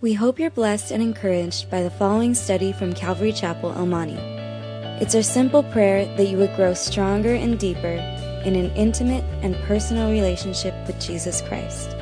[0.00, 4.14] We hope you're blessed and encouraged by the following study from Calvary Chapel, El Monte.
[5.02, 7.96] It's our simple prayer that you would grow stronger and deeper
[8.44, 11.96] in an intimate and personal relationship with Jesus Christ.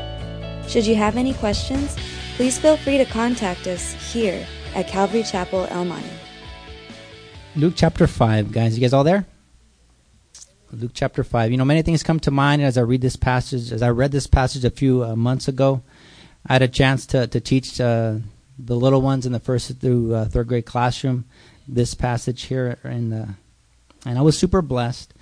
[0.69, 1.96] Should you have any questions,
[2.37, 6.06] please feel free to contact us here at Calvary Chapel, El Monte.
[7.54, 8.76] Luke chapter 5, guys.
[8.76, 9.24] You guys all there?
[10.71, 11.51] Luke chapter 5.
[11.51, 13.72] You know, many things come to mind as I read this passage.
[13.72, 15.81] As I read this passage a few uh, months ago,
[16.48, 18.16] I had a chance to, to teach uh,
[18.59, 21.24] the little ones in the first through uh, third grade classroom
[21.66, 22.78] this passage here.
[22.84, 23.28] In the,
[24.05, 25.12] and I was super blessed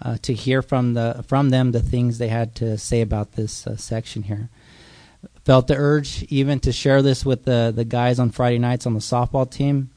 [0.00, 3.66] uh, to hear from, the, from them the things they had to say about this
[3.66, 4.48] uh, section here.
[5.44, 8.94] Felt the urge even to share this with the, the guys on Friday nights on
[8.94, 9.90] the softball team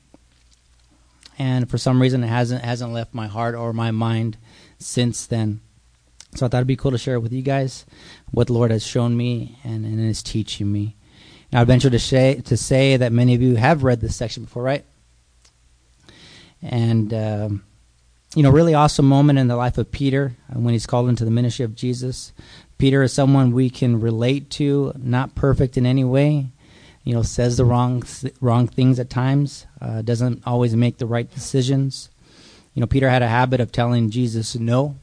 [1.37, 4.37] and for some reason it hasn't hasn't left my heart or my mind
[4.79, 5.61] since then.
[6.35, 7.85] So I thought it'd be cool to share it with you guys
[8.31, 10.95] what the Lord has shown me and, and is teaching me.
[11.51, 14.43] Now, I venture to say to say that many of you have read this section
[14.43, 14.85] before, right?
[16.61, 17.63] And um,
[18.35, 21.23] you know, really awesome moment in the life of Peter uh, when he's called into
[21.23, 22.33] the ministry of Jesus.
[22.77, 26.47] Peter is someone we can relate to, not perfect in any way,
[27.05, 28.03] you know, says the wrong
[28.41, 32.09] wrong things at times, uh, doesn't always make the right decisions.
[32.73, 34.97] You know, Peter had a habit of telling Jesus no.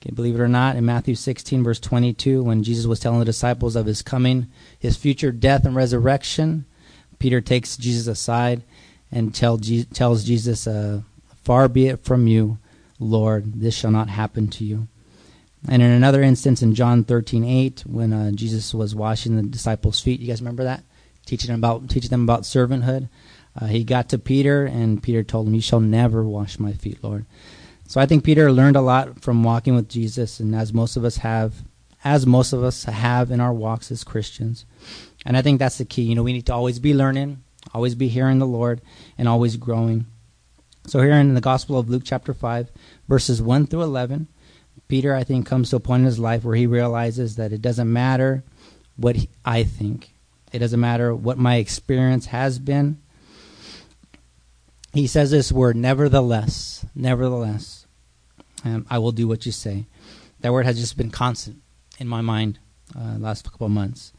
[0.00, 3.24] Okay, believe it or not, in Matthew 16, verse 22, when Jesus was telling the
[3.24, 4.46] disciples of his coming,
[4.78, 6.64] his future death and resurrection,
[7.18, 8.62] Peter takes Jesus aside
[9.12, 11.02] and tell, tells Jesus, uh,
[11.44, 12.58] Far be it from you,
[12.98, 14.88] Lord, this shall not happen to you.
[15.68, 20.00] And in another instance in John 13, 8, when uh, Jesus was washing the disciples'
[20.00, 20.82] feet, you guys remember that?
[21.30, 23.08] teaching them about teaching them about servanthood.
[23.58, 27.02] Uh, he got to Peter, and Peter told him, "You shall never wash my feet,
[27.02, 27.24] Lord."
[27.90, 31.04] So I think Peter learned a lot from walking with Jesus, and as most of
[31.04, 31.64] us have,
[32.04, 34.64] as most of us have in our walks as Christians.
[35.26, 36.02] And I think that's the key.
[36.02, 37.42] You know, we need to always be learning,
[37.74, 38.80] always be hearing the Lord,
[39.18, 40.06] and always growing.
[40.86, 42.70] So here in the Gospel of Luke, chapter five,
[43.08, 44.28] verses one through eleven,
[44.86, 47.60] Peter, I think, comes to a point in his life where he realizes that it
[47.60, 48.44] doesn't matter
[48.96, 50.12] what he, I think.
[50.52, 52.98] It doesn't matter what my experience has been.
[54.92, 57.79] He says this word, nevertheless, nevertheless,
[58.64, 59.86] um, I will do what you say.
[60.40, 61.58] That word has just been constant
[61.98, 62.58] in my mind
[62.98, 64.12] uh, last couple of months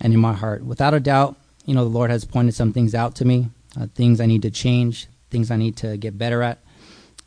[0.00, 0.64] and in my heart.
[0.64, 1.36] Without a doubt,
[1.66, 3.48] you know, the Lord has pointed some things out to me,
[3.78, 6.58] uh, things I need to change, things I need to get better at,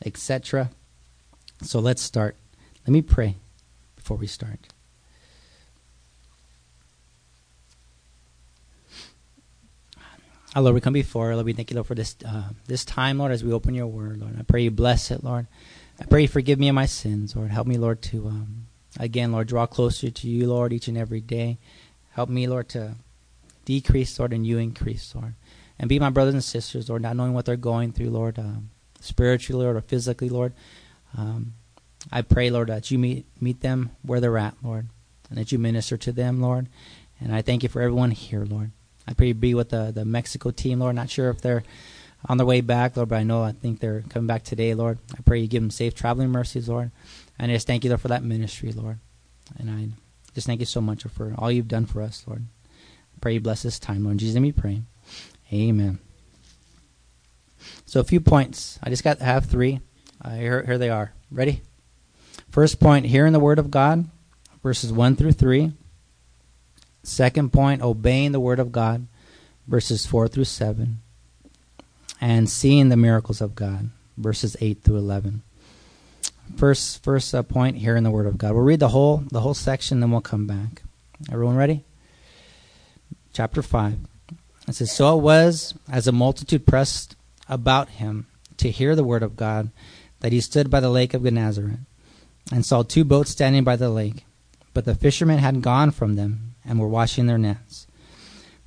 [0.06, 0.70] etc.
[1.62, 2.36] So let's start.
[2.86, 3.38] Let me pray
[3.96, 4.60] before we start.
[10.56, 13.18] Oh, Lord, we come before, Lord, we thank you, Lord, for this uh, this time,
[13.18, 14.36] Lord, as we open your word, Lord.
[14.38, 15.48] I pray you bless it, Lord.
[16.00, 17.52] I pray you forgive me of my sins, Lord.
[17.52, 18.68] Help me, Lord, to, um,
[19.00, 21.60] again, Lord, draw closer to you, Lord, each and every day.
[22.12, 22.96] Help me, Lord, to
[23.66, 25.36] decrease, Lord, and you increase, Lord.
[25.80, 28.70] And be my brothers and sisters, Lord, not knowing what they're going through, Lord, um,
[29.00, 30.54] spiritually, Lord, or physically, Lord.
[31.18, 31.54] Um,
[32.12, 34.88] I pray, Lord, that you meet, meet them where they're at, Lord,
[35.30, 36.68] and that you minister to them, Lord.
[37.20, 38.72] And I thank you for everyone here, Lord.
[39.08, 40.96] I pray you be with the, the Mexico team, Lord.
[40.96, 41.64] Not sure if they're
[42.26, 44.98] on their way back, Lord, but I know I think they're coming back today, Lord.
[45.18, 46.92] I pray you give them safe traveling mercies, Lord.
[47.38, 49.00] And I just thank you, Lord, for that ministry, Lord.
[49.58, 49.90] And I
[50.34, 52.44] just thank you so much for all you've done for us, Lord.
[52.74, 54.14] I pray you bless this time, Lord.
[54.14, 54.82] In Jesus' name we pray.
[55.52, 56.00] Amen.
[57.86, 58.80] So a few points.
[58.82, 59.82] I just got to have three.
[60.22, 61.14] Uh, here, here they are.
[61.32, 61.62] Ready?
[62.50, 64.06] First point, hearing the word of God,
[64.62, 65.74] verses 1 through 3.
[67.04, 69.08] Second point, obeying the word of God,
[69.68, 71.00] verses 4 through 7.
[72.24, 75.42] And seeing the miracles of God, verses 8 through 11.
[76.56, 78.54] First, first uh, point here in the word of God.
[78.54, 80.84] We'll read the whole, the whole section, then we'll come back.
[81.30, 81.84] Everyone ready?
[83.34, 83.98] Chapter 5.
[84.70, 87.18] It says, So it was, as a multitude pressed
[87.50, 89.70] about him to hear the word of God,
[90.22, 91.80] that he stood by the lake of Gennesaret,
[92.54, 94.24] and saw two boats standing by the lake.
[94.74, 97.86] But the fishermen had gone from them and were washing their nets.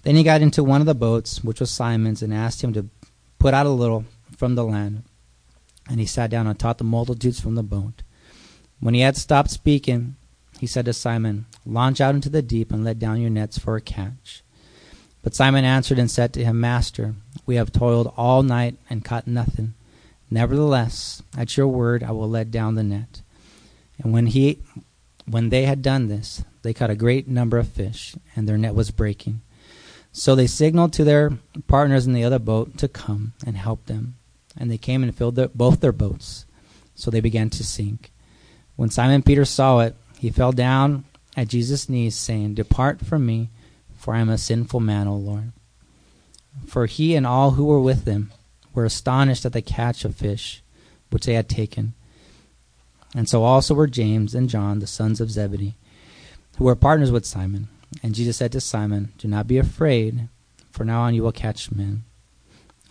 [0.03, 2.91] Then he got into one of the boats, which was Simon's, and asked him to
[3.47, 4.05] put out a little
[4.37, 5.05] from the land.
[5.89, 8.03] And he sat down and taught the multitudes from the boat.
[8.81, 10.17] When he had stopped speaking,
[10.59, 13.77] he said to Simon, Launch out into the deep and let down your nets for
[13.77, 14.43] a catch.
[15.23, 17.15] But Simon answered and said to him, Master,
[17.47, 19.75] we have toiled all night and caught nothing.
[20.29, 23.23] Nevertheless, at your word I will let down the net.
[24.03, 24.59] And when he
[25.25, 28.75] when they had done this, they caught a great number of fish, and their net
[28.75, 29.41] was breaking.
[30.19, 31.33] So they signaled to their
[31.69, 34.15] partners in the other boat to come and help them.
[34.57, 36.47] And they came and filled their, both their boats.
[36.95, 38.13] So they began to sink.
[38.77, 41.05] When Simon Peter saw it, he fell down
[41.37, 43.51] at Jesus' knees, saying, Depart from me,
[43.95, 45.53] for I am a sinful man, O Lord.
[46.67, 48.33] for he and all who were with him
[48.73, 50.63] were astonished at the catch of fish
[51.11, 51.93] which they had taken.
[53.15, 55.75] And so also were James and John, the sons of Zebedee,
[56.57, 57.69] who were partners with Simon.
[58.03, 60.29] And Jesus said to Simon, Do not be afraid,
[60.71, 62.05] for now on you will catch men.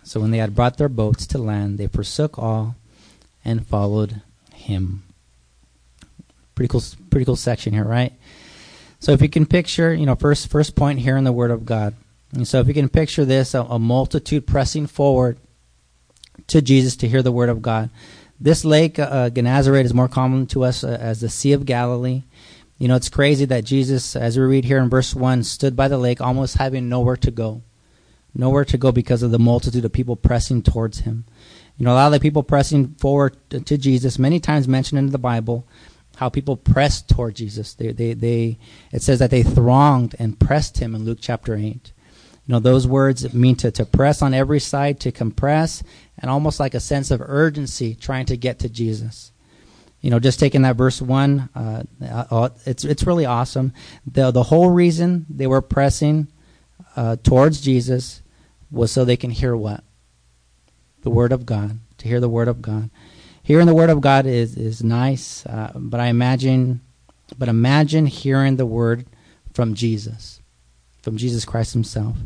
[0.02, 2.76] So when they had brought their boats to land, they forsook all
[3.44, 4.22] and followed
[4.54, 5.02] him.
[6.54, 8.12] Pretty cool, pretty cool section here, right?
[8.98, 11.66] So if you can picture, you know, first first point here in the Word of
[11.66, 11.94] God.
[12.32, 15.38] And so if you can picture this, a, a multitude pressing forward
[16.48, 17.90] to Jesus to hear the Word of God.
[18.38, 22.24] This lake, uh, Gennesaret, is more common to us uh, as the Sea of Galilee.
[22.78, 25.88] You know, it's crazy that Jesus, as we read here in verse 1, stood by
[25.88, 27.62] the lake almost having nowhere to go.
[28.34, 31.24] Nowhere to go because of the multitude of people pressing towards him.
[31.78, 35.10] You know, a lot of the people pressing forward to, Jesus, many times mentioned in
[35.10, 35.66] the Bible,
[36.16, 37.72] how people pressed toward Jesus.
[37.72, 38.58] They, they, they,
[38.92, 41.62] it says that they thronged and pressed him in Luke chapter 8.
[41.62, 45.82] You know, those words mean to, to press on every side, to compress,
[46.18, 49.32] and almost like a sense of urgency trying to get to Jesus.
[50.06, 53.72] You know, just taking that verse one, uh, uh, it's it's really awesome.
[54.06, 56.28] the The whole reason they were pressing
[56.94, 58.22] uh, towards Jesus
[58.70, 59.82] was so they can hear what
[61.02, 62.88] the Word of God, to hear the Word of God.
[63.42, 66.82] Hearing the Word of God is is nice, uh, but I imagine,
[67.36, 69.06] but imagine hearing the Word
[69.54, 70.40] from Jesus,
[71.02, 72.16] from Jesus Christ Himself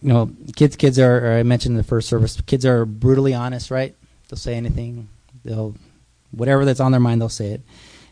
[0.00, 3.70] you know, kids kids are, I mentioned in the first service, kids are brutally honest,
[3.70, 3.94] right?
[4.28, 5.10] They'll say anything.
[5.44, 5.74] They'll
[6.30, 7.62] whatever that's on their mind, they'll say it.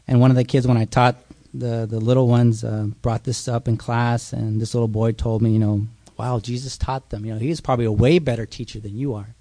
[0.08, 1.16] And one of the kids, when I taught
[1.52, 5.42] the the little ones, uh, brought this up in class, and this little boy told
[5.42, 5.86] me, you know,
[6.16, 7.24] wow, Jesus taught them.
[7.24, 9.34] You know, he's probably a way better teacher than you are.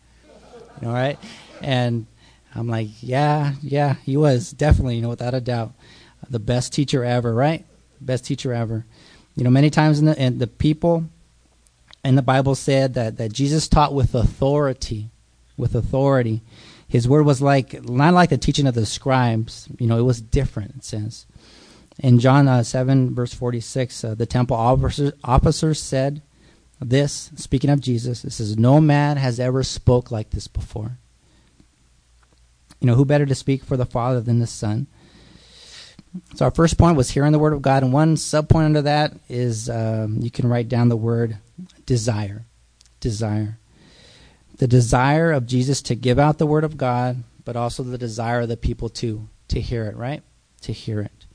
[0.81, 1.17] You know, right?
[1.61, 2.05] And
[2.53, 5.73] I'm like, yeah, yeah, he was definitely, you know, without a doubt,
[6.29, 7.65] the best teacher ever, right?
[8.01, 8.85] Best teacher ever.
[9.35, 11.05] You know, many times in the in the people
[12.05, 15.09] and the Bible said that, that Jesus taught with authority,
[15.57, 16.43] with authority.
[16.87, 20.21] His word was like, not like the teaching of the scribes, you know, it was
[20.21, 21.25] different, it says.
[21.99, 26.21] In John uh, 7, verse 46, uh, the temple officers, officers said
[26.79, 30.97] this, speaking of Jesus, This says, No man has ever spoke like this before.
[32.79, 34.87] You know, who better to speak for the Father than the Son?
[36.35, 38.81] So our first point was hearing the Word of God, and one sub point under
[38.83, 41.37] that is um, you can write down the word
[41.85, 42.45] desire.
[42.99, 43.57] Desire.
[44.57, 48.41] The desire of Jesus to give out the word of God, but also the desire
[48.41, 50.23] of the people to to hear it, right?
[50.61, 51.25] To hear it.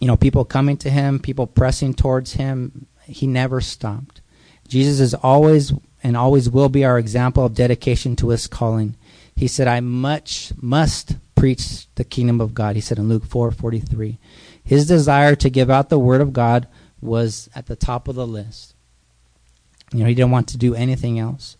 [0.00, 4.20] You know, people coming to him, people pressing towards him, he never stopped.
[4.66, 8.96] Jesus is always and always will be our example of dedication to his calling.
[9.34, 12.76] He said, I much must preach the kingdom of God.
[12.76, 14.18] He said in Luke 4:43.
[14.62, 16.68] His desire to give out the word of God
[17.00, 18.74] was at the top of the list.
[19.92, 21.56] You know, he didn't want to do anything else.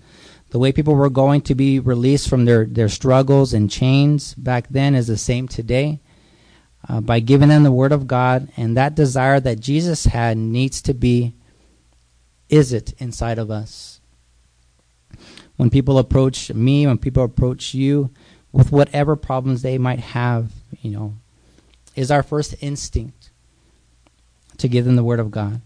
[0.51, 4.69] The way people were going to be released from their, their struggles and chains back
[4.69, 6.01] then is the same today.
[6.89, 10.81] Uh, by giving them the Word of God, and that desire that Jesus had needs
[10.83, 11.35] to be,
[12.49, 14.01] is it inside of us?
[15.57, 18.11] When people approach me, when people approach you
[18.51, 21.15] with whatever problems they might have, you know,
[21.95, 23.31] is our first instinct
[24.57, 25.61] to give them the Word of God.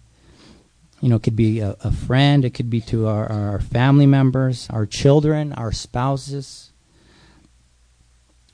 [1.05, 4.07] You know, it could be a, a friend, it could be to our, our family
[4.07, 6.73] members, our children, our spouses,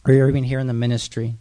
[0.05, 1.37] or even here in the ministry.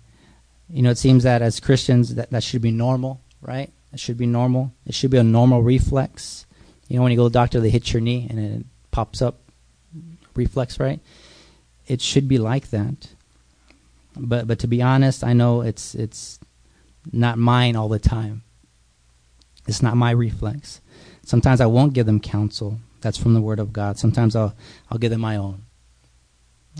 [0.70, 3.72] You know, it seems that as Christians, that, that should be normal, right?
[3.92, 4.72] It should be normal.
[4.86, 6.46] It should be a normal reflex.
[6.90, 9.20] You know, when you go to the doctor, they hit your knee and it pops
[9.20, 9.40] up,
[10.36, 11.00] reflex, right?
[11.88, 13.10] It should be like that.
[14.16, 16.38] But but to be honest, I know it's it's
[17.12, 18.44] not mine all the time.
[19.68, 20.82] It's not my reflex.
[21.30, 22.80] Sometimes I won't give them counsel.
[23.02, 24.00] That's from the Word of God.
[24.00, 24.56] Sometimes I'll
[24.90, 25.62] I'll give them my own.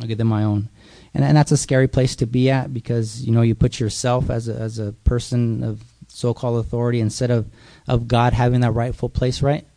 [0.02, 0.70] I'll give them my own,
[1.14, 4.32] and and that's a scary place to be at because you know you put yourself
[4.32, 7.46] as a as a person of so-called authority instead of
[7.88, 9.68] of God having that rightful place, right?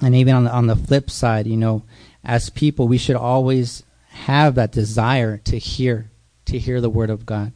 [0.00, 1.82] And even on the on the flip side, you know,
[2.24, 6.10] as people, we should always have that desire to hear
[6.46, 7.52] to hear the Word of God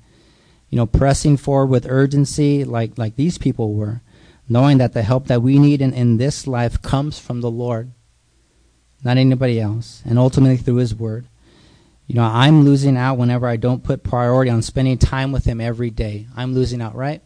[0.69, 4.03] you know, pressing forward with urgency like, like these people were,
[4.49, 7.93] knowing that the help that we need in, in this life comes from the Lord,
[9.05, 11.27] not anybody else, and ultimately through His Word.
[12.07, 15.61] You know, I'm losing out whenever I don't put priority on spending time with Him
[15.61, 16.27] every day.
[16.37, 17.23] I'm losing out, right?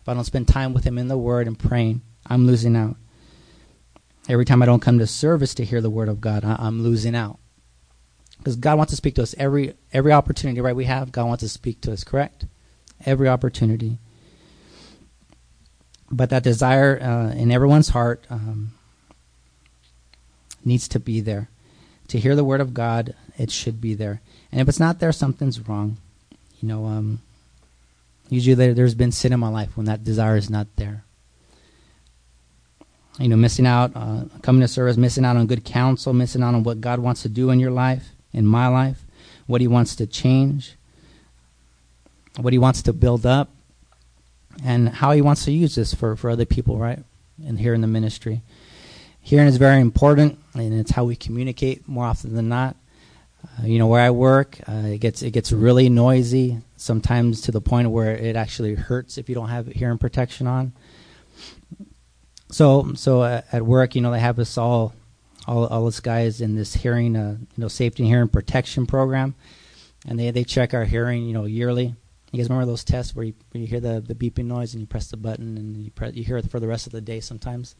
[0.00, 2.96] If I don't spend time with Him in the Word and praying, I'm losing out.
[4.28, 6.82] Every time I don't come to service to hear the Word of God, I, I'm
[6.82, 7.38] losing out.
[8.38, 10.74] Because God wants to speak to us every every opportunity, right?
[10.74, 12.46] We have God wants to speak to us, correct?
[13.06, 13.98] Every opportunity.
[16.12, 18.72] but that desire uh, in everyone's heart um,
[20.64, 21.48] needs to be there.
[22.08, 24.20] To hear the word of God, it should be there.
[24.52, 25.96] And if it's not there, something's wrong.
[26.60, 27.20] You know, um,
[28.28, 31.04] usually there, there's been sin in my life when that desire is not there.
[33.18, 36.54] You know, missing out, uh, coming to service, missing out on good counsel, missing out
[36.54, 39.02] on what God wants to do in your life, in my life,
[39.46, 40.76] what He wants to change,
[42.36, 43.50] what He wants to build up,
[44.64, 47.00] and how He wants to use this for, for other people, right?
[47.44, 48.42] And here in the ministry.
[49.20, 52.76] Hearing is very important, and it's how we communicate more often than not.
[53.44, 56.58] Uh, you know, where I work, uh, it gets it gets really noisy.
[56.76, 60.72] Sometimes to the point where it actually hurts if you don't have hearing protection on.
[62.50, 64.92] So, so uh, at work, you know, they have us all,
[65.46, 69.34] all, all us guys in this hearing, uh, you know, safety and hearing protection program,
[70.06, 71.94] and they they check our hearing, you know, yearly.
[72.32, 74.80] You guys remember those tests where you, where you hear the, the beeping noise and
[74.80, 77.02] you press the button and you press, you hear it for the rest of the
[77.02, 77.76] day sometimes.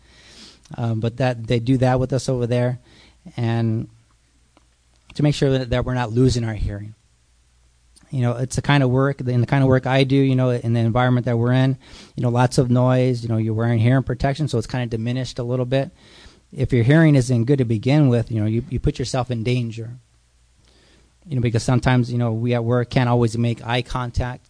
[0.77, 2.79] Um, but that they do that with us over there,
[3.37, 3.89] and
[5.15, 6.95] to make sure that, that we're not losing our hearing.
[8.11, 10.17] You know, it's the kind of work, in the kind of work I do.
[10.17, 11.79] You know, in the environment that we're in,
[12.15, 13.23] you know, lots of noise.
[13.23, 15.91] You know, you're wearing hearing protection, so it's kind of diminished a little bit.
[16.55, 19.43] If your hearing isn't good to begin with, you know, you, you put yourself in
[19.43, 19.97] danger.
[21.27, 24.49] You know, because sometimes you know we at work can't always make eye contact.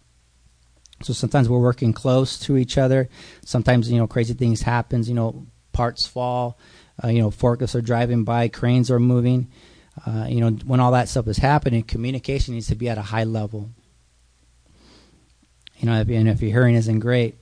[1.02, 3.08] So sometimes we're working close to each other.
[3.44, 5.08] Sometimes you know crazy things happens.
[5.08, 6.58] You know, parts fall.
[7.02, 9.50] Uh, you know, forklifts are driving by, cranes are moving.
[10.06, 13.02] Uh, you know, when all that stuff is happening, communication needs to be at a
[13.02, 13.70] high level.
[15.78, 17.38] You know, and if your hearing isn't great,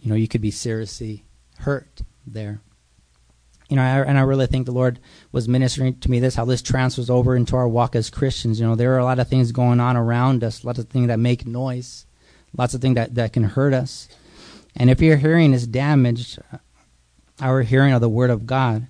[0.00, 1.24] you know, you could be seriously
[1.58, 2.60] hurt there.
[3.72, 5.00] You know, I, and I really think the Lord
[5.32, 8.60] was ministering to me this, how this transfers over into our walk as Christians.
[8.60, 11.06] You know, there are a lot of things going on around us, lots of things
[11.06, 12.04] that make noise,
[12.54, 14.10] lots of things that, that can hurt us.
[14.76, 16.58] And if your hearing is damaged, uh,
[17.40, 18.88] our hearing of the Word of God,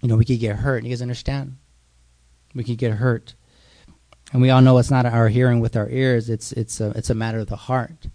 [0.00, 0.82] you know, we could get hurt.
[0.82, 1.58] You guys understand?
[2.52, 3.36] We could get hurt.
[4.32, 7.10] And we all know it's not our hearing with our ears, it's, it's, a, it's
[7.10, 8.08] a matter of the heart.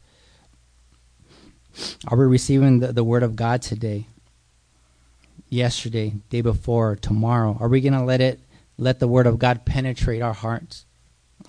[2.10, 4.08] Are we receiving the, the Word of God today?
[5.50, 7.58] Yesterday, day before, tomorrow?
[7.60, 8.40] Are we going to let it,
[8.78, 10.86] let the Word of God penetrate our hearts?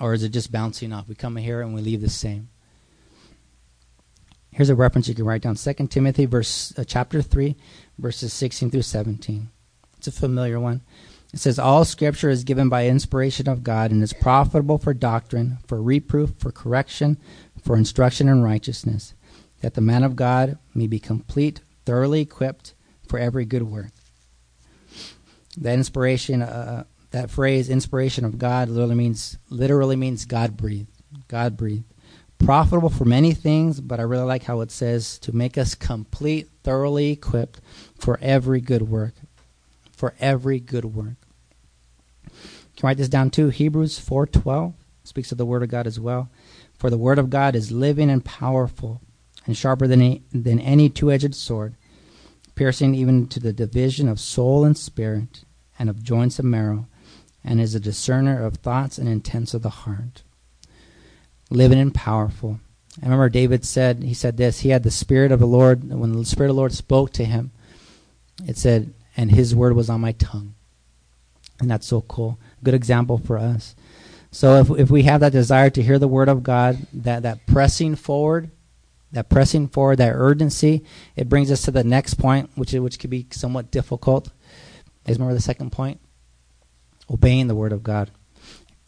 [0.01, 1.09] Or is it just bouncing off?
[1.09, 2.49] We come here and we leave the same.
[4.53, 7.57] Here's a reference you can write down: Second Timothy, verse uh, chapter three,
[7.99, 9.51] verses sixteen through seventeen.
[9.97, 10.83] It's a familiar one.
[11.33, 15.59] It says, All scripture is given by inspiration of God and is profitable for doctrine,
[15.67, 17.19] for reproof, for correction,
[17.63, 19.15] for instruction in righteousness,
[19.61, 22.75] that the man of God may be complete, thoroughly equipped
[23.09, 23.91] for every good work.
[25.57, 30.91] That inspiration, uh, that phrase, inspiration of God, literally means literally means God breathed.
[31.27, 31.85] God breathed.
[32.39, 36.49] Profitable for many things, but I really like how it says to make us complete,
[36.63, 37.61] thoroughly equipped
[37.99, 39.15] for every good work
[39.99, 41.17] for every good work.
[42.25, 42.31] You
[42.77, 43.49] can write this down too.
[43.49, 46.31] Hebrews 4:12 speaks of the word of God as well.
[46.79, 49.01] For the word of God is living and powerful
[49.45, 51.75] and sharper than any, than any two-edged sword,
[52.59, 55.45] piercing even to the division of soul and spirit
[55.79, 56.89] and of joints and marrow,
[57.45, 60.25] and is a discerner of thoughts and intents of the heart.
[61.51, 62.59] Living and powerful.
[63.01, 66.13] I remember David said, he said this, he had the Spirit of the Lord, when
[66.13, 67.53] the Spirit of the Lord spoke to him,
[68.45, 70.55] it said, and his word was on my tongue.
[71.61, 72.41] And that's so cool.
[72.65, 73.77] Good example for us.
[74.33, 77.47] So if if we have that desire to hear the word of God, that that
[77.47, 78.51] pressing forward,
[79.13, 80.85] that pressing forward, that urgency,
[81.17, 84.31] it brings us to the next point, which is, which could be somewhat difficult.
[85.07, 86.01] Is remember the second point?
[87.11, 88.11] Obeying the word of God.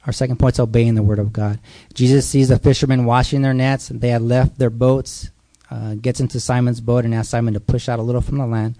[0.07, 1.61] Our second point is obeying the word of God.
[1.95, 5.31] Jesus sees the fishermen washing their nets, and they had left their boats.
[5.71, 8.47] Uh, gets into Simon's boat and asks Simon to push out a little from the
[8.47, 8.77] land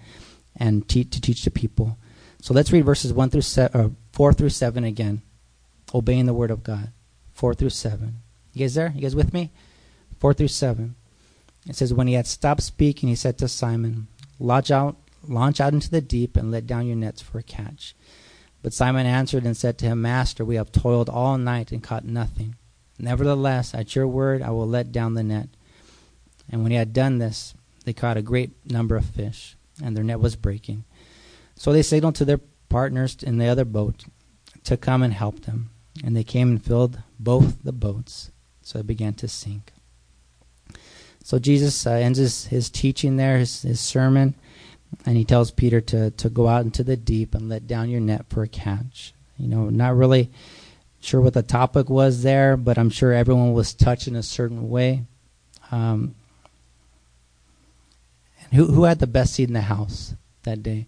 [0.57, 1.97] and te- to teach the people.
[2.41, 5.21] So let's read verses one through se- uh, four through seven again.
[5.95, 6.91] Obeying the word of God,
[7.31, 8.17] four through seven.
[8.53, 8.91] You guys there?
[8.93, 9.51] You guys with me?
[10.19, 10.95] Four through seven.
[11.67, 14.07] It says, when he had stopped speaking, he said to Simon,
[14.39, 14.95] "Launch out,
[15.27, 17.95] launch out into the deep, and let down your nets for a catch."
[18.61, 22.05] But Simon answered and said to him, Master, we have toiled all night and caught
[22.05, 22.55] nothing.
[22.99, 25.49] Nevertheless, at your word, I will let down the net.
[26.49, 30.03] And when he had done this, they caught a great number of fish and their
[30.03, 30.83] net was breaking.
[31.55, 32.39] So they signaled to their
[32.69, 34.03] partners in the other boat
[34.65, 35.71] to come and help them.
[36.03, 38.31] And they came and filled both the boats.
[38.61, 39.73] So it began to sink.
[41.31, 44.35] So Jesus uh, ends his, his teaching there, his, his sermon,
[45.05, 48.01] and he tells Peter to, to go out into the deep and let down your
[48.01, 49.13] net for a catch.
[49.37, 50.29] You know, not really
[50.99, 54.69] sure what the topic was there, but I'm sure everyone was touched in a certain
[54.69, 55.03] way.
[55.71, 56.15] Um,
[58.53, 60.87] Who who had the best seat in the house that day?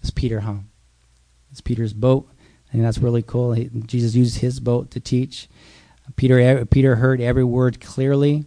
[0.00, 0.66] It's Peter, huh?
[1.52, 2.28] It's Peter's boat,
[2.72, 3.52] and that's really cool.
[3.52, 5.46] He, Jesus used his boat to teach.
[6.16, 8.46] Peter Peter heard every word clearly.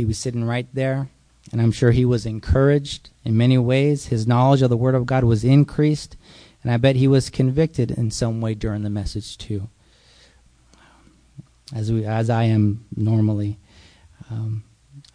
[0.00, 1.10] He was sitting right there,
[1.52, 4.06] and I'm sure he was encouraged in many ways.
[4.06, 6.16] His knowledge of the Word of God was increased,
[6.62, 9.68] and I bet he was convicted in some way during the message too,
[11.74, 13.58] as we as I am normally.
[14.30, 14.64] Um,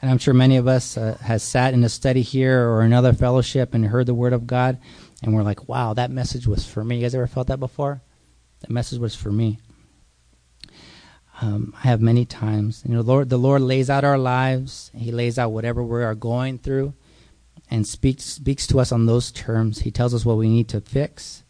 [0.04, 3.12] and I'm sure many of us uh, has sat in a study here or another
[3.12, 4.78] fellowship and heard the Word of God,
[5.24, 8.04] and we're like, "Wow, that message was for me." You guys ever felt that before?
[8.60, 9.58] That message was for me.
[11.42, 12.84] Um, I have many times.
[12.88, 14.92] You know, Lord, the Lord lays out our lives.
[14.96, 16.94] He lays out whatever we are going through,
[17.70, 19.82] and speaks speaks to us on those terms.
[19.82, 21.44] He tells us what we need to fix,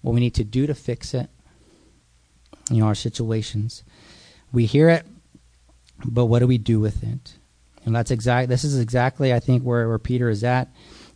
[0.00, 1.28] what we need to do to fix it.
[2.70, 3.84] You know, our situations.
[4.52, 5.06] We hear it,
[6.04, 7.34] but what do we do with it?
[7.84, 8.48] And that's exact.
[8.48, 10.68] This is exactly, I think, where, where Peter is at.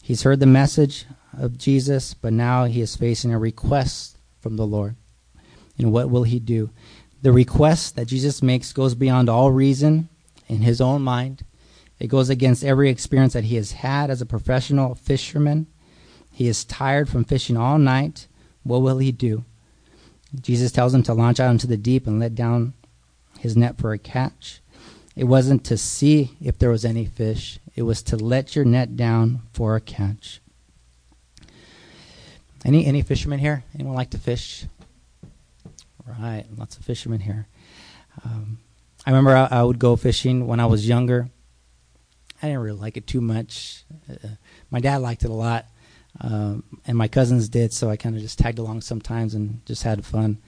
[0.02, 1.06] He's heard the message
[1.38, 4.96] of Jesus, but now he is facing a request from the Lord.
[5.76, 6.70] You know, what will he do?
[7.22, 10.08] The request that Jesus makes goes beyond all reason
[10.48, 11.44] in his own mind.
[12.00, 15.68] It goes against every experience that he has had as a professional fisherman.
[16.32, 18.26] He is tired from fishing all night.
[18.64, 19.44] What will he do?
[20.40, 22.72] Jesus tells him to launch out into the deep and let down
[23.38, 24.60] his net for a catch.
[25.14, 28.96] It wasn't to see if there was any fish, it was to let your net
[28.96, 30.40] down for a catch.
[32.64, 33.64] Any any fishermen here?
[33.74, 34.64] Anyone like to fish?
[36.06, 37.46] Right, lots of fishermen here.
[38.24, 38.58] Um,
[39.06, 41.28] I remember I, I, would go fishing when I was younger.
[42.42, 43.84] I didn't really like it too much.
[44.10, 44.28] Uh,
[44.70, 45.66] my dad liked it a lot,
[46.20, 49.84] um, and my cousins did, so I kind of just tagged along sometimes and just
[49.84, 50.38] had fun.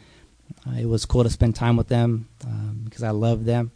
[0.66, 3.70] Uh, it was cool to spend time with them um, because I loved them.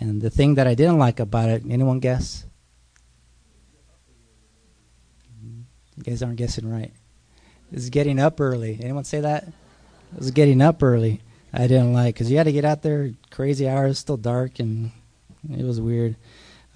[0.00, 2.44] And the thing that I didn't like about it, anyone guess?
[5.42, 6.92] You guys aren't guessing right.
[7.72, 8.78] It's getting up early.
[8.80, 9.48] Anyone say that?
[10.16, 11.20] Was getting up early.
[11.52, 14.90] I didn't like because you had to get out there crazy hours, still dark, and
[15.50, 16.16] it was weird.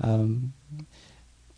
[0.00, 0.52] Um,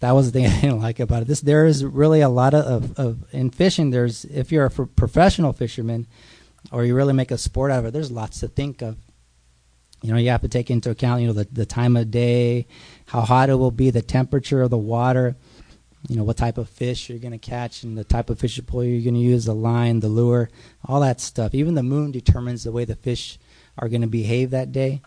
[0.01, 1.29] that was the thing I didn't like about it.
[1.29, 3.91] This there is really a lot of, of, of in fishing.
[3.91, 6.07] There's if you're a f- professional fisherman,
[6.73, 7.93] or you really make a sport out of it.
[7.93, 8.97] There's lots to think of.
[10.03, 12.67] You know, you have to take into account, you know, the, the time of day,
[13.07, 15.35] how hot it will be, the temperature of the water,
[16.09, 18.64] you know, what type of fish you're going to catch, and the type of fishing
[18.64, 20.51] pole you're going to use, the line, the lure,
[20.85, 21.55] all that stuff.
[21.55, 23.38] Even the moon determines the way the fish
[23.79, 25.01] are going to behave that day,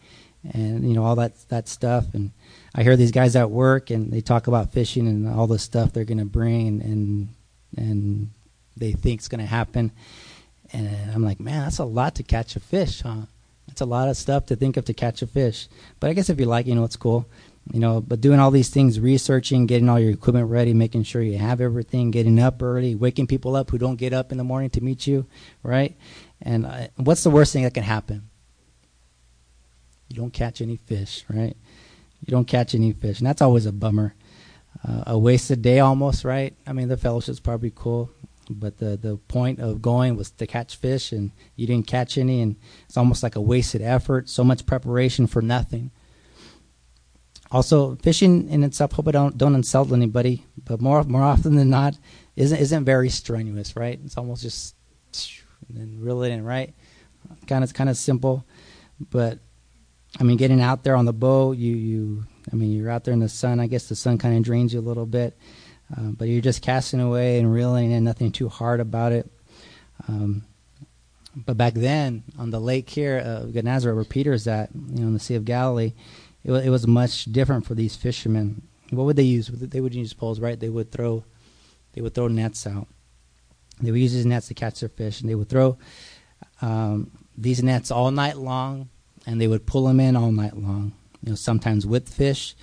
[0.53, 2.05] and you know all that that stuff.
[2.13, 2.31] And
[2.73, 5.93] I hear these guys at work, and they talk about fishing and all the stuff
[5.93, 7.27] they're going to bring, and and,
[7.77, 8.29] and
[8.75, 9.91] they think it's going to happen.
[10.73, 13.21] And I'm like, man, that's a lot to catch a fish, huh?
[13.67, 15.67] that's a lot of stuff to think of to catch a fish.
[15.99, 17.27] But I guess if you like, you know, it's cool.
[17.73, 21.21] You know, but doing all these things, researching, getting all your equipment ready, making sure
[21.21, 24.43] you have everything, getting up early, waking people up who don't get up in the
[24.43, 25.25] morning to meet you,
[25.63, 25.97] right?
[26.41, 28.29] And uh, what's the worst thing that can happen?
[30.09, 31.57] You don't catch any fish, right?
[32.25, 34.15] You don't catch any fish, and that's always a bummer.
[34.87, 36.55] Uh, a wasted day almost, right?
[36.65, 38.11] I mean, the fellowship's probably cool,
[38.49, 42.41] but the the point of going was to catch fish and you didn't catch any
[42.41, 45.91] and it's almost like a wasted effort so much preparation for nothing
[47.51, 51.69] also fishing in itself hope i don't don't insult anybody but more more often than
[51.69, 51.97] not
[52.35, 54.75] isn't isn't very strenuous right it's almost just
[55.69, 56.73] and then reel it in right
[57.47, 58.45] kind of it's kind of simple
[59.11, 59.39] but
[60.19, 63.13] i mean getting out there on the boat you you i mean you're out there
[63.13, 65.37] in the sun i guess the sun kind of drains you a little bit
[65.95, 69.29] um, but you're just casting away and reeling in, nothing too hard about it.
[70.07, 70.43] Um,
[71.35, 75.13] but back then, on the lake here, uh, Gennesaret, where Peter's at, you know, in
[75.13, 75.93] the Sea of Galilee,
[76.47, 78.63] it, it was much different for these fishermen.
[78.89, 79.47] What would they use?
[79.47, 80.59] They would use poles, right?
[80.59, 81.23] They would throw,
[81.93, 82.87] they would throw nets out.
[83.79, 85.77] They would use these nets to catch their fish, and they would throw
[86.61, 88.89] um, these nets all night long,
[89.27, 90.93] and they would pull them in all night long.
[91.21, 92.55] You know, sometimes with fish,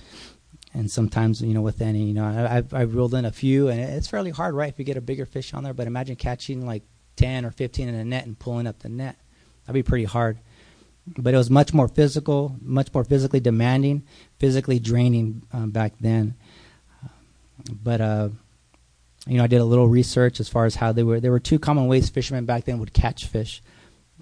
[0.75, 3.69] and sometimes you know with any you know I, have I've reeled in a few
[3.69, 6.17] and it's fairly hard right if you get a bigger fish on there but imagine
[6.17, 6.83] catching like
[7.15, 9.15] 10 or 15 in a net and pulling up the net
[9.65, 10.39] that'd be pretty hard
[11.07, 14.03] but it was much more physical much more physically demanding
[14.39, 16.35] physically draining um, back then.
[17.71, 18.29] But uh,
[19.27, 21.39] you know I did a little research as far as how they were there were
[21.39, 23.61] two common ways fishermen back then would catch fish.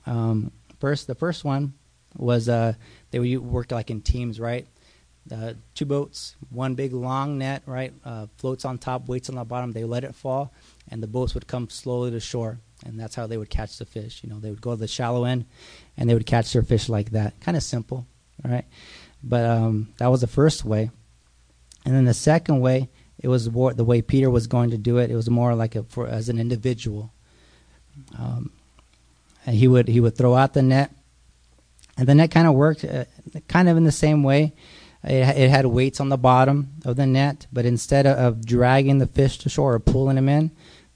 [0.05, 1.73] Um, first the first one
[2.17, 2.73] was uh,
[3.11, 4.67] they would work like in teams right?
[5.31, 9.43] Uh, two boats, one big long net, right, uh, floats on top, weights on the
[9.45, 9.71] bottom.
[9.71, 10.51] They let it fall,
[10.89, 13.85] and the boats would come slowly to shore, and that's how they would catch the
[13.85, 14.21] fish.
[14.23, 15.45] You know, they would go to the shallow end,
[15.97, 17.39] and they would catch their fish like that.
[17.39, 18.05] Kind of simple,
[18.43, 18.65] right?
[19.23, 20.91] But um, that was the first way,
[21.85, 24.97] and then the second way it was more, the way Peter was going to do
[24.97, 25.09] it.
[25.09, 27.13] It was more like a, for as an individual.
[28.17, 28.51] Um,
[29.45, 30.91] and he would he would throw out the net,
[31.97, 33.05] and the net kind of worked uh,
[33.47, 34.53] kind of in the same way.
[35.03, 38.99] It, it, had weights on the bottom of the net, but instead of, of dragging
[38.99, 40.51] the fish to shore or pulling them in,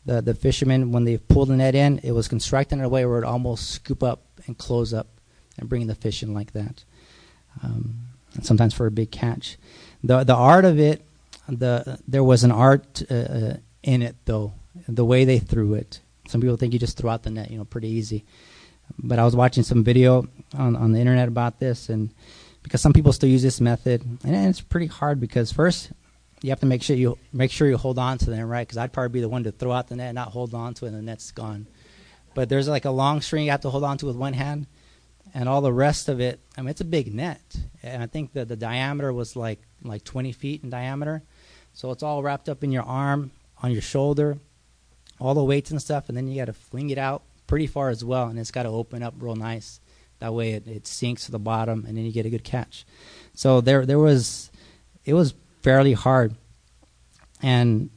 [0.07, 3.05] the the fishermen when they pulled the net in, it was constructed in a way
[3.05, 5.07] where it almost scoop up and close up
[5.59, 6.83] and bring the fish in like that.
[7.61, 7.99] Um,
[8.33, 9.57] and sometimes for a big catch.
[10.03, 11.05] The the art of it,
[11.49, 14.53] the there was an art uh, uh, in it though.
[14.87, 15.99] The way they threw it.
[16.27, 18.23] Some people think you just throw out the net, you know, pretty easy.
[18.97, 22.11] But I was watching some video on on the internet about this, and
[22.63, 25.91] because some people still use this method, and it's pretty hard because first
[26.41, 28.67] you have to make sure you make sure you hold on to them right?
[28.67, 30.73] Because i'd probably be the one to throw out the net and not hold on
[30.75, 31.67] to it and the net's gone.
[32.33, 34.67] But there's like a long string you have to hold on to with one hand
[35.33, 37.41] and all the rest of it i mean it's a big net.
[37.83, 41.23] And i think that the diameter was like like 20 feet in diameter.
[41.73, 44.37] So it's all wrapped up in your arm on your shoulder
[45.19, 47.89] all the weights and stuff and then you got to fling it out pretty far
[47.89, 49.79] as well and it's got to open up real nice.
[50.19, 52.85] That way it, it sinks to the bottom and then you get a good catch.
[53.33, 54.51] So there there was
[55.05, 55.33] it was
[55.67, 56.33] fairly hard.
[57.41, 57.89] And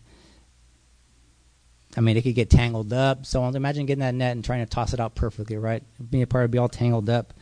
[1.96, 3.24] I mean, it could get tangled up.
[3.24, 5.84] So imagine getting that net and trying to toss it out perfectly, right?
[6.10, 7.32] Being a part of be all tangled up.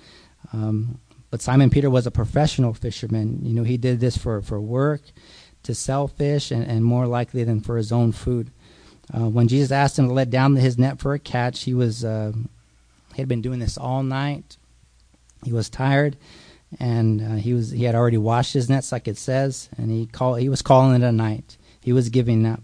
[0.52, 3.40] Um, but Simon Peter was a professional fisherman.
[3.42, 5.00] You know, he did this for, for work,
[5.62, 8.50] to sell fish, and, and more likely than for his own food.
[9.10, 12.04] Uh, when Jesus asked him to let down his net for a catch, he was
[12.04, 12.32] uh,
[13.14, 14.58] he had been doing this all night.
[15.42, 16.18] He was tired,
[16.78, 20.06] and uh, he was he had already washed his nets, like it says, and he
[20.06, 21.56] call he was calling it a night.
[21.80, 22.62] He was giving up.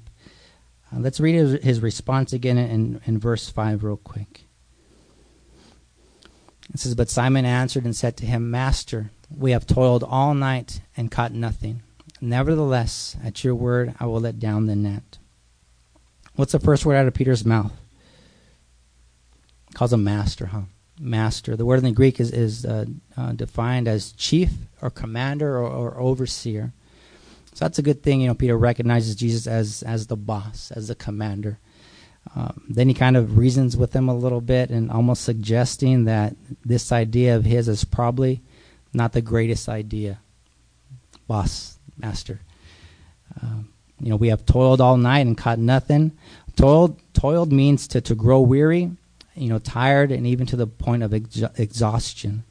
[0.93, 4.45] Uh, let's read his, his, response again in, in verse five, real quick.
[6.73, 10.81] It says, "But Simon answered and said to him, Master, we have toiled all night
[10.97, 11.83] and caught nothing.
[12.21, 15.19] Nevertheless, at your word, I will let down the net."
[16.37, 17.73] What's the first word out of Peter's mouth?
[19.73, 20.63] Calls him master, huh?
[20.99, 21.57] Master.
[21.57, 25.67] The word in the Greek is, is uh, uh, defined as chief or commander or,
[25.67, 26.73] or, overseer.
[27.53, 28.21] So that's a good thing.
[28.21, 31.59] You know, Peter recognizes Jesus as as the boss, as the commander.
[32.35, 36.35] Um, then he kind of reasons with him a little bit and almost suggesting that
[36.65, 38.41] this idea of his is probably
[38.93, 40.21] not the greatest idea.
[41.29, 42.41] Boss, master.
[43.43, 43.69] Um,
[44.01, 46.13] you know, we have toiled all night and caught nothing.
[46.57, 48.91] Toiled, toiled means to, to grow weary
[49.35, 52.45] you know, tired and even to the point of ex- exhaustion.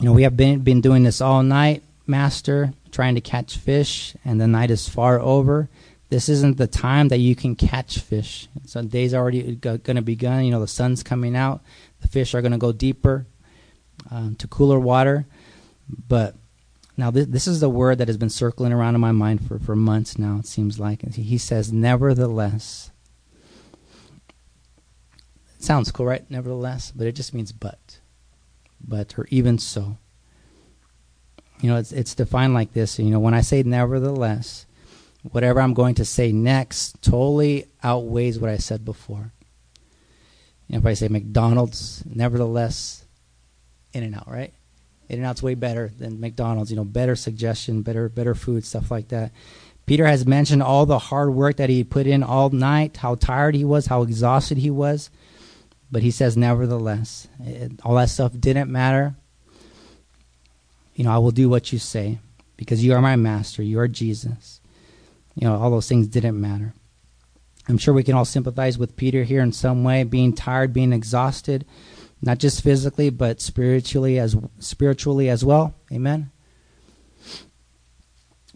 [0.00, 4.14] You know, we have been been doing this all night, master, trying to catch fish,
[4.24, 5.68] and the night is far over.
[6.10, 8.48] This isn't the time that you can catch fish.
[8.64, 10.44] So day's already going to begun.
[10.44, 11.60] You know, the sun's coming out.
[12.00, 13.26] The fish are going to go deeper
[14.10, 15.26] um, to cooler water.
[16.08, 16.34] But
[16.96, 19.58] now this, this is the word that has been circling around in my mind for,
[19.58, 21.02] for months now, it seems like.
[21.14, 22.90] He says, nevertheless.
[25.58, 26.28] Sounds cool, right?
[26.30, 27.98] Nevertheless, but it just means but.
[28.80, 29.98] But or even so.
[31.60, 32.98] You know, it's it's defined like this.
[32.98, 34.66] You know, when I say nevertheless,
[35.22, 39.32] whatever I'm going to say next totally outweighs what I said before.
[40.68, 43.04] You know, if I say McDonald's, nevertheless,
[43.92, 44.52] In and Out, right?
[45.08, 46.70] In and Out's way better than McDonald's.
[46.70, 49.32] You know, better suggestion, better better food, stuff like that.
[49.86, 53.54] Peter has mentioned all the hard work that he put in all night, how tired
[53.54, 55.08] he was, how exhausted he was.
[55.90, 59.14] But he says, nevertheless, it, all that stuff didn't matter.
[60.94, 62.18] You know, I will do what you say
[62.56, 63.62] because you are my master.
[63.62, 64.60] You are Jesus.
[65.34, 66.74] You know, all those things didn't matter.
[67.68, 70.92] I'm sure we can all sympathize with Peter here in some way, being tired, being
[70.92, 71.64] exhausted,
[72.20, 75.74] not just physically, but spiritually as spiritually as well.
[75.92, 76.30] Amen.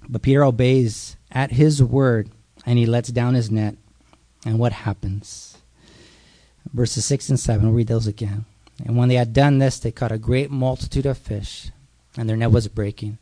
[0.08, 2.30] But Peter obeys at his word
[2.66, 3.76] and he lets down his net.
[4.44, 5.51] And what happens?
[6.72, 7.64] Verses 6 and 7.
[7.64, 8.44] We'll read those again.
[8.84, 11.70] And when they had done this, they caught a great multitude of fish,
[12.16, 13.18] and their net was breaking.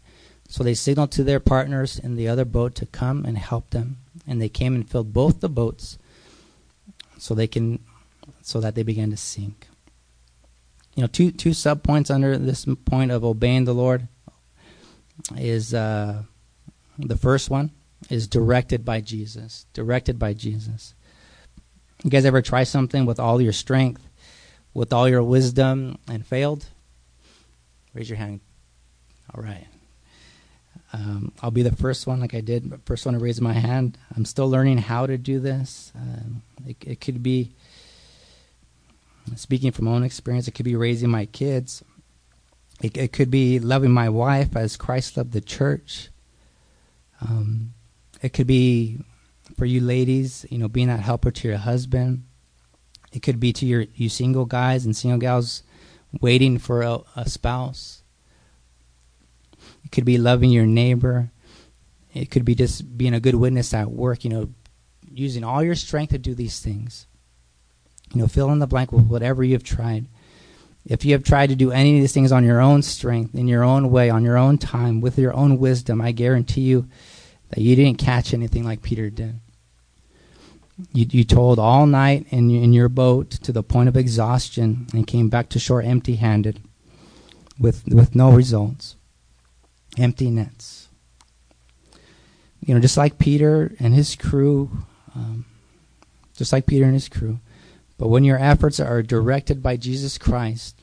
[0.48, 3.98] So they signaled to their partners in the other boat to come and help them.
[4.26, 5.98] And they came and filled both the boats
[7.18, 7.80] so they can
[8.42, 9.68] so that they began to sink.
[10.96, 14.08] You know, two two sub points under this point of obeying the Lord
[15.36, 16.24] is uh,
[16.98, 17.70] the first one
[18.08, 19.66] is directed by Jesus.
[19.72, 20.94] Directed by Jesus.
[22.02, 24.08] You guys ever try something with all your strength,
[24.72, 26.66] with all your wisdom, and failed?
[27.94, 28.40] Raise your hand.
[29.34, 29.66] All right.
[30.92, 33.98] Um, I'll be the first one, like I did, first one to raise my hand.
[34.16, 35.92] I'm still learning how to do this.
[35.94, 37.52] Um, it, it could be,
[39.36, 41.84] speaking from my own experience, it could be raising my kids.
[42.82, 46.08] It, it could be loving my wife as Christ loved the church.
[47.20, 47.74] Um,
[48.22, 48.98] It could be
[49.60, 52.24] for you ladies, you know, being that helper to your husband.
[53.12, 55.64] It could be to your you single guys and single gals
[56.18, 58.02] waiting for a, a spouse.
[59.84, 61.30] It could be loving your neighbor.
[62.14, 64.48] It could be just being a good witness at work, you know,
[65.12, 67.06] using all your strength to do these things.
[68.14, 70.06] You know, fill in the blank with whatever you've tried.
[70.86, 73.46] If you have tried to do any of these things on your own strength, in
[73.46, 76.88] your own way, on your own time, with your own wisdom, I guarantee you
[77.50, 79.38] that you didn't catch anything like Peter did.
[80.92, 85.06] You, you told all night in, in your boat to the point of exhaustion and
[85.06, 86.60] came back to shore empty handed
[87.58, 88.96] with, with no results.
[89.98, 90.88] Empty nets.
[92.64, 94.70] You know, just like Peter and his crew,
[95.14, 95.44] um,
[96.36, 97.40] just like Peter and his crew.
[97.98, 100.82] But when your efforts are directed by Jesus Christ,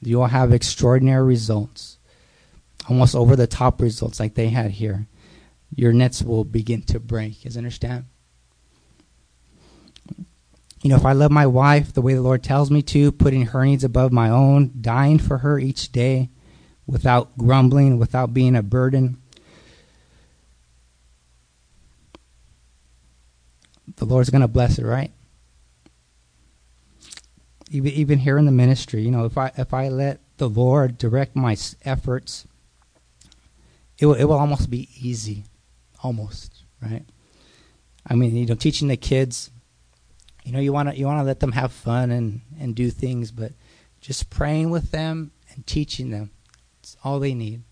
[0.00, 1.98] you'll have extraordinary results,
[2.88, 5.06] almost over the top results like they had here.
[5.74, 7.44] Your nets will begin to break.
[7.44, 8.06] You understand?
[10.86, 13.46] You know, if I love my wife the way the Lord tells me to, putting
[13.46, 16.30] her needs above my own, dying for her each day
[16.86, 19.20] without grumbling, without being a burden,
[23.96, 25.10] the Lord's going to bless it, right?
[27.72, 30.98] Even even here in the ministry, you know, if I if I let the Lord
[30.98, 32.46] direct my efforts,
[33.98, 35.46] it will it will almost be easy,
[36.04, 37.02] almost right.
[38.06, 39.50] I mean, you know, teaching the kids,
[40.46, 42.88] you know, you want to you want to let them have fun and and do
[42.88, 43.52] things, but
[44.00, 46.30] just praying with them and teaching them,
[46.78, 47.64] it's all they need.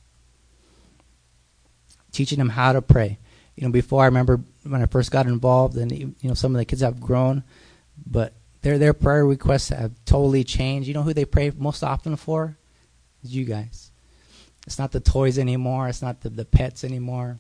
[2.11, 3.19] Teaching them how to pray.
[3.55, 6.59] You know, before I remember when I first got involved, and you know, some of
[6.59, 7.45] the kids have grown,
[8.05, 10.89] but their their prayer requests have totally changed.
[10.89, 12.59] You know who they pray most often for?
[13.23, 13.93] Is you guys.
[14.67, 15.89] It's not the toys anymore.
[15.89, 17.39] It's not the, the pets anymore.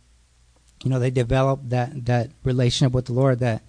[0.84, 3.64] You know, they develop that that relationship with the Lord that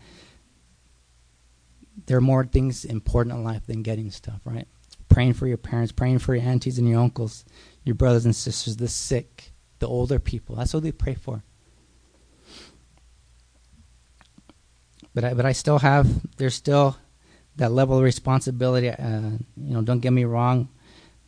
[2.06, 4.68] there are more things important in life than getting stuff, right?
[5.10, 7.46] Praying for your parents, praying for your aunties and your uncles,
[7.84, 10.56] your brothers and sisters, the sick, the older people.
[10.56, 11.44] That's what they pray for.
[15.14, 16.98] But I, but I still have, there's still
[17.56, 18.90] that level of responsibility.
[18.90, 20.68] Uh, you know, don't get me wrong,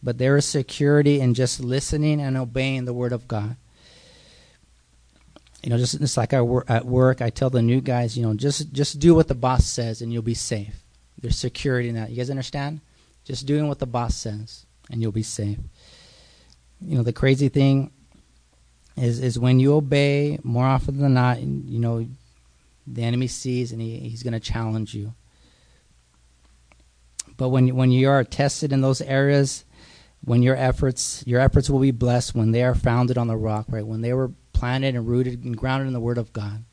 [0.03, 3.55] but there is security in just listening and obeying the word of God.
[5.67, 8.23] You know, just, it's like I wor- at work, I tell the new guys, you
[8.23, 10.81] know, just just do what the boss says and you'll be safe.
[11.19, 12.09] There's security in that.
[12.09, 12.79] You guys understand?
[13.25, 15.57] Just doing what the boss says and you'll be safe.
[16.79, 17.91] You know, the crazy thing
[18.95, 22.07] is is when you obey more often than not, you know,
[22.87, 25.15] the enemy sees and he, he's going to challenge you.
[27.35, 29.65] But when when you are tested in those areas,
[30.23, 33.65] when your efforts your efforts will be blessed when they are founded on the rock,
[33.67, 33.85] right?
[33.85, 36.63] When they were planted and rooted and grounded in the Word of God,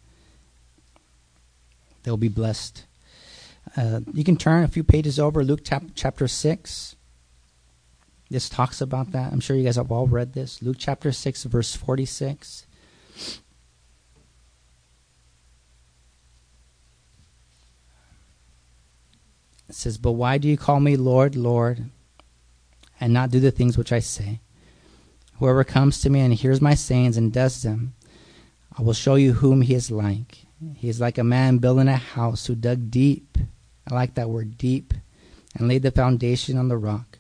[2.02, 2.84] they'll be blessed.
[3.76, 6.96] Uh, you can turn a few pages over, Luke chap- chapter six.
[8.30, 9.32] This talks about that.
[9.32, 10.62] I'm sure you guys have all read this.
[10.62, 12.66] Luke chapter six, verse forty-six.
[19.68, 21.84] It says, But why do you call me Lord, Lord,
[23.00, 24.40] and not do the things which I say?
[25.38, 27.94] Whoever comes to me and hears my sayings and does them,
[28.78, 30.46] I will show you whom he is like.
[30.76, 33.38] He is like a man building a house who dug deep.
[33.88, 34.94] I like that word deep,
[35.54, 37.18] and laid the foundation on the rock.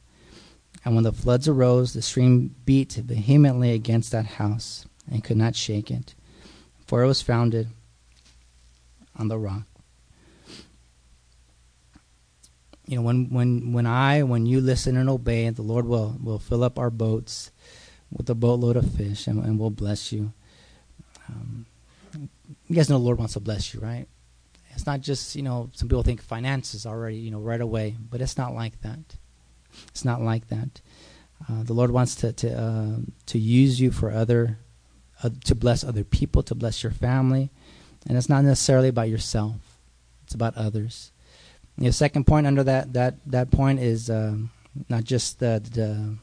[0.84, 5.56] And when the floods arose, the stream beat vehemently against that house and could not
[5.56, 6.14] shake it,
[6.86, 7.68] for it was founded
[9.16, 9.64] on the rock
[12.86, 16.38] you know, when when when I when you listen and obey, the Lord will will
[16.38, 17.50] fill up our boats
[18.16, 20.32] with a boatload of fish, and, and will bless you.
[21.28, 21.66] Um,
[22.68, 24.06] you guys know the Lord wants to bless you, right?
[24.70, 28.20] It's not just you know some people think finances already you know right away, but
[28.20, 29.16] it's not like that.
[29.88, 30.80] It's not like that.
[31.48, 32.96] Uh, the Lord wants to to uh,
[33.26, 34.58] to use you for other
[35.22, 37.50] uh, to bless other people, to bless your family,
[38.06, 39.56] and it's not necessarily about yourself.
[40.24, 41.12] It's about others.
[41.76, 44.50] The second point under that that that point is um,
[44.88, 46.16] not just the, the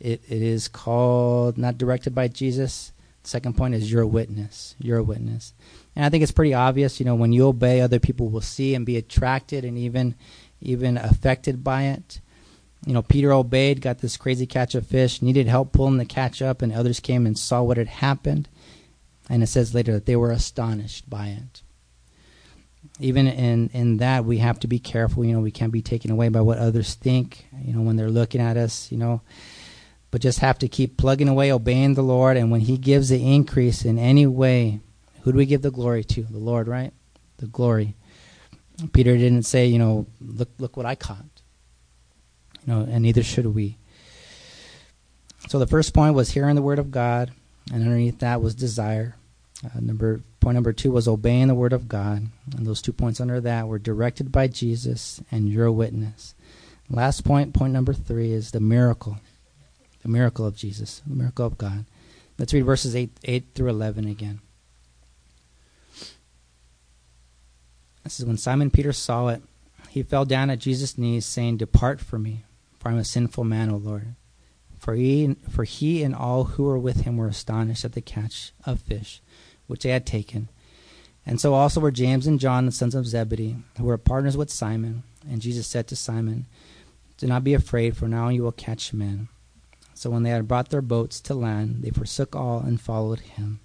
[0.00, 2.92] it it is called not directed by Jesus.
[3.22, 4.74] Second point is you're a witness.
[4.78, 5.52] You're a witness,
[5.94, 6.98] and I think it's pretty obvious.
[6.98, 10.14] You know, when you obey, other people will see and be attracted and even
[10.60, 12.20] even affected by it.
[12.86, 16.40] You know, Peter obeyed, got this crazy catch of fish, needed help pulling the catch
[16.40, 18.48] up, and others came and saw what had happened.
[19.28, 21.62] And it says later that they were astonished by it
[23.00, 26.10] even in in that we have to be careful you know we can't be taken
[26.10, 29.20] away by what others think you know when they're looking at us you know
[30.10, 33.34] but just have to keep plugging away obeying the lord and when he gives the
[33.34, 34.80] increase in any way
[35.22, 36.22] Who do we give the glory to?
[36.22, 36.92] The Lord, right?
[37.38, 37.94] The glory.
[38.92, 41.24] Peter didn't say, you know, look look what I caught.
[42.66, 43.76] You know, and neither should we.
[45.48, 47.32] So the first point was hearing the word of God,
[47.72, 49.16] and underneath that was desire.
[49.64, 53.20] Uh, number point number two was obeying the word of God, and those two points
[53.20, 56.34] under that were directed by Jesus and your witness.
[56.88, 59.18] Last point, point number three, is the miracle,
[60.02, 61.84] the miracle of Jesus, the miracle of God.
[62.38, 64.40] Let's read verses eight eight through eleven again.
[68.04, 69.42] This is when Simon Peter saw it.
[69.90, 72.44] He fell down at Jesus' knees, saying, Depart from me,
[72.78, 74.14] for I am a sinful man, O Lord.
[74.78, 78.52] For he, for he and all who were with him were astonished at the catch
[78.64, 79.20] of fish
[79.66, 80.48] which they had taken.
[81.24, 84.50] And so also were James and John, the sons of Zebedee, who were partners with
[84.50, 85.04] Simon.
[85.30, 86.46] And Jesus said to Simon,
[87.18, 89.28] Do not be afraid, for now you will catch men.
[90.00, 93.60] So when they had brought their boats to land, they forsook all and followed him.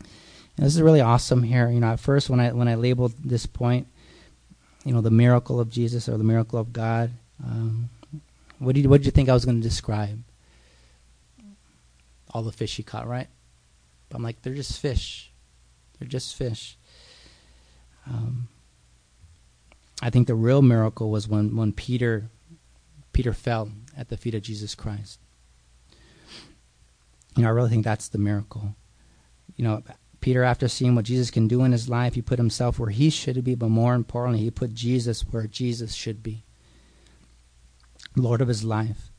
[0.00, 1.70] And this is really awesome here.
[1.70, 3.86] You know, at first when I when I labeled this point,
[4.84, 7.12] you know, the miracle of Jesus or the miracle of God,
[7.44, 7.90] um,
[8.58, 10.20] what did you, what did you think I was going to describe?
[12.34, 13.28] All the fish he caught, right?
[14.08, 15.30] But I'm like, they're just fish.
[16.00, 16.76] They're just fish.
[18.04, 18.48] Um,
[20.02, 22.30] I think the real miracle was when, when Peter
[23.12, 25.20] Peter fell at the feet of Jesus Christ.
[27.36, 28.74] You know, I really think that's the miracle.
[29.56, 29.82] You know,
[30.20, 33.10] Peter, after seeing what Jesus can do in his life, he put himself where he
[33.10, 36.44] should be, but more importantly, he put Jesus where Jesus should be.
[38.16, 39.10] Lord of his life.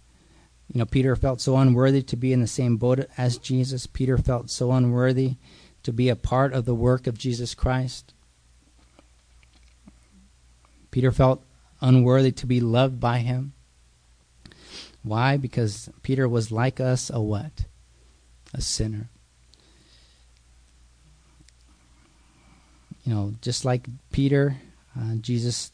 [0.73, 3.87] You know, Peter felt so unworthy to be in the same boat as Jesus.
[3.87, 5.35] Peter felt so unworthy
[5.83, 8.13] to be a part of the work of Jesus Christ.
[10.91, 11.43] Peter felt
[11.79, 13.53] unworthy to be loved by him.
[15.03, 15.37] Why?
[15.37, 17.65] Because Peter was like us, a what?
[18.53, 19.09] A sinner.
[23.03, 24.57] You know, just like Peter,
[24.99, 25.71] uh, Jesus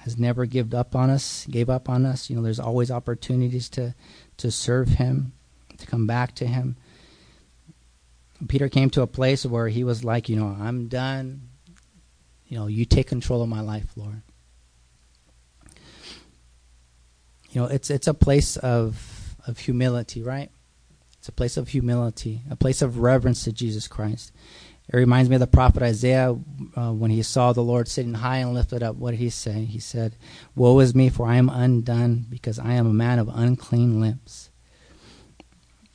[0.00, 2.28] has never given up on us, gave up on us.
[2.28, 3.94] You know, there's always opportunities to
[4.36, 5.32] to serve him,
[5.78, 6.76] to come back to him.
[8.48, 11.48] Peter came to a place where he was like, you know, I'm done.
[12.46, 14.22] You know, you take control of my life, Lord.
[17.50, 20.50] You know, it's it's a place of of humility, right?
[21.26, 24.30] It's a place of humility, a place of reverence to Jesus Christ.
[24.88, 26.38] It reminds me of the prophet Isaiah
[26.76, 28.94] uh, when he saw the Lord sitting high and lifted up.
[28.94, 29.64] What did he say?
[29.64, 30.14] He said,
[30.54, 34.50] Woe is me, for I am undone, because I am a man of unclean lips.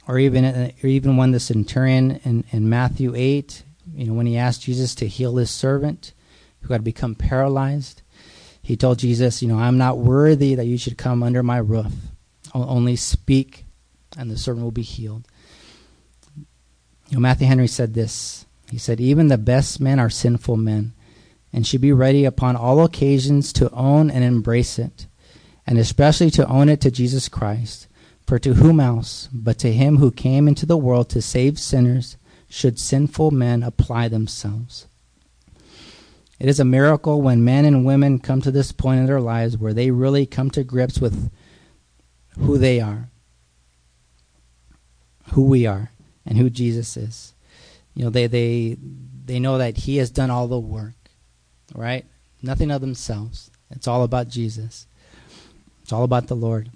[0.06, 3.64] Or even, uh, or even when the centurion in, in Matthew 8,
[3.96, 6.12] you know, when he asked Jesus to heal his servant
[6.64, 8.02] who had become paralyzed,
[8.62, 11.94] he told Jesus, You know, I'm not worthy that you should come under my roof.
[12.54, 13.61] only speak,
[14.18, 15.28] and the servant will be healed.
[16.36, 20.94] You know, Matthew Henry said this he said, Even the best men are sinful men,
[21.52, 25.08] and should be ready upon all occasions to own and embrace it,
[25.68, 27.88] and especially to own it to Jesus Christ.
[28.26, 32.16] For to whom else but to him who came into the world to save sinners
[32.48, 34.88] should sinful men apply themselves?
[36.40, 39.58] It is a miracle when men and women come to this point in their lives
[39.58, 41.30] where they really come to grips with
[42.40, 43.10] who they are,
[45.32, 45.92] who we are,
[46.26, 47.34] and who Jesus is.
[47.94, 48.78] You know they they
[49.26, 50.94] they know that he has done all the work
[51.76, 52.06] right?
[52.42, 53.52] Nothing of themselves.
[53.70, 54.88] It's all about jesus.
[55.84, 56.70] It's all about the lord.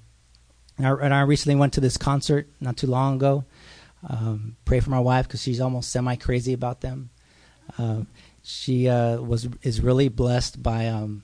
[0.77, 3.45] And i, and I recently went to this concert not too long ago.
[4.07, 7.09] Um, pray for my wife because she's almost semi crazy about them.
[7.77, 8.01] Uh,
[8.43, 11.23] she uh, was is really blessed by um,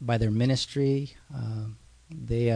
[0.00, 1.14] by their ministry.
[1.34, 1.68] Uh,
[2.10, 2.50] they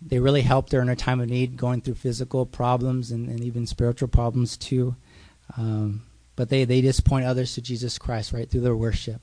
[0.00, 3.40] they really helped her in her time of need, going through physical problems and, and
[3.40, 4.96] even spiritual problems too.
[5.56, 6.02] Um,
[6.34, 9.22] but they, they just point others to Jesus Christ right through their worship,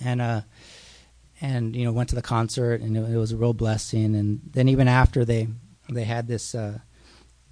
[0.00, 0.40] and uh,
[1.40, 4.16] and you know went to the concert and it, it, was a real blessing.
[4.16, 5.48] And then even after they
[5.88, 6.78] they had this uh,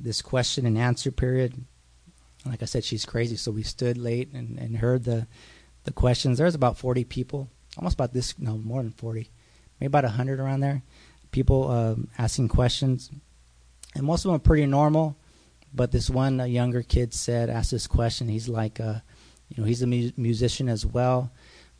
[0.00, 1.64] this question and answer period,
[2.44, 5.28] like I said, she's crazy, so we stood late and, and heard the
[5.84, 6.38] the questions.
[6.38, 9.30] There was about forty people, almost about this no more than forty,
[9.78, 10.82] maybe about hundred around there
[11.30, 13.10] people um, asking questions,
[13.94, 15.16] and most of them are pretty normal.
[15.74, 18.28] But this one uh, younger kid said, asked this question.
[18.28, 19.00] He's like, uh,
[19.48, 21.30] you know, he's a mu- musician as well,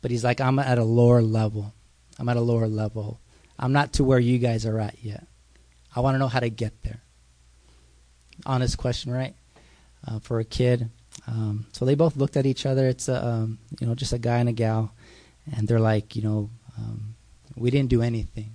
[0.01, 1.73] but he's like, I'm at a lower level.
[2.19, 3.19] I'm at a lower level.
[3.57, 5.25] I'm not to where you guys are at yet.
[5.95, 7.01] I want to know how to get there.
[8.45, 9.33] Honest question, right?
[10.07, 10.89] Uh, for a kid.
[11.27, 12.87] Um, so they both looked at each other.
[12.87, 14.93] It's a, um, you know, just a guy and a gal,
[15.55, 17.15] and they're like, you know, um,
[17.55, 18.53] we didn't do anything.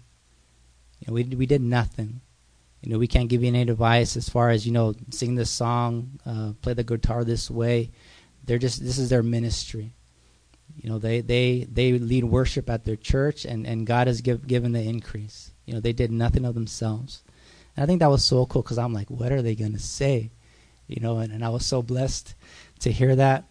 [1.03, 2.21] You know, we we did nothing.
[2.81, 5.51] You know, we can't give you any advice as far as you know, sing this
[5.51, 7.91] song, uh, play the guitar this way.
[8.45, 9.95] They're just this is their ministry.
[10.77, 14.47] You know, they they they lead worship at their church, and and God has give,
[14.47, 15.51] given the increase.
[15.67, 17.23] You know, they did nothing of themselves.
[17.77, 20.31] And I think that was so cool because I'm like, what are they to say?
[20.87, 22.35] You know, and, and I was so blessed
[22.81, 23.45] to hear that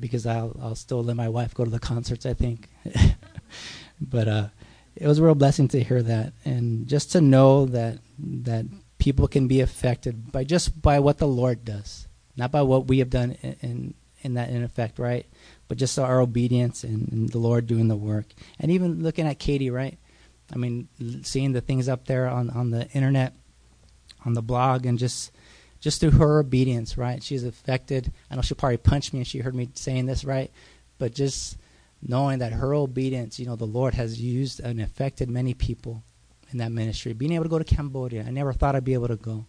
[0.00, 2.24] because I'll I'll still let my wife go to the concerts.
[2.24, 2.68] I think,
[4.00, 4.48] but uh,
[4.96, 8.66] it was a real blessing to hear that, and just to know that that
[8.98, 12.98] people can be affected by just by what the Lord does, not by what we
[12.98, 15.26] have done in in, in that in effect, right?
[15.68, 18.26] But just our obedience and, and the Lord doing the work,
[18.58, 19.98] and even looking at Katie, right?
[20.52, 20.88] I mean,
[21.22, 23.34] seeing the things up there on on the internet,
[24.24, 25.32] on the blog, and just
[25.80, 27.22] just through her obedience, right?
[27.22, 28.12] She's affected.
[28.30, 30.50] I know she'll probably punch me if she heard me saying this, right?
[30.98, 31.58] But just
[32.02, 36.02] knowing that her obedience, you know, the Lord has used and affected many people
[36.52, 37.12] in that ministry.
[37.12, 39.46] Being able to go to Cambodia, I never thought I'd be able to go.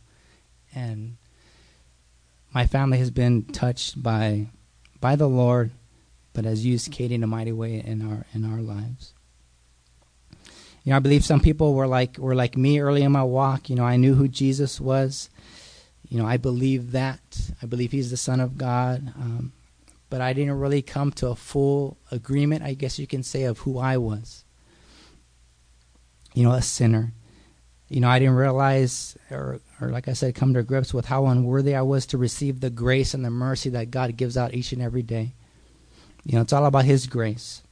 [0.73, 1.17] And
[2.53, 4.47] my family has been touched by
[4.99, 5.71] by the Lord,
[6.33, 9.13] but has used Katie in a mighty way in our in our lives.
[10.83, 13.69] You know, I believe some people were like were like me early in my walk.
[13.69, 15.29] You know, I knew who Jesus was.
[16.09, 17.51] You know, I believe that.
[17.61, 19.13] I believe he's the Son of God.
[19.17, 19.51] Um,
[20.09, 23.59] but I didn't really come to a full agreement, I guess you can say, of
[23.59, 24.45] who I was.
[26.33, 27.13] You know, a sinner.
[27.89, 31.27] You know, I didn't realize, or, or like I said, come to grips with how
[31.27, 34.71] unworthy I was to receive the grace and the mercy that God gives out each
[34.71, 35.33] and every day.
[36.25, 37.63] You know, it's all about His grace.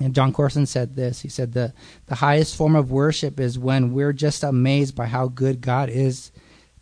[0.00, 1.20] And Jon Courson said this.
[1.20, 1.72] He said, the,
[2.06, 6.32] the highest form of worship is when we're just amazed by how good God is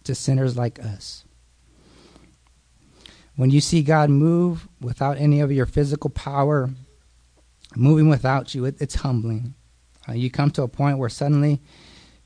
[0.04, 1.24] to sinners like us.
[3.40, 6.68] When you see God move without any of your physical power,
[7.74, 9.54] moving without you, it, it's humbling.
[10.06, 11.62] Uh, you come to a point where suddenly